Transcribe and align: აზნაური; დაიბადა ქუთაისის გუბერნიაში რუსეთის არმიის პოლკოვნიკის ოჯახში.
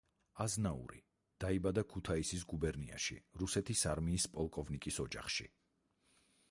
აზნაური; 0.43 1.01
დაიბადა 1.45 1.83
ქუთაისის 1.91 2.47
გუბერნიაში 2.55 3.19
რუსეთის 3.43 3.85
არმიის 3.93 4.27
პოლკოვნიკის 4.39 5.01
ოჯახში. 5.07 5.49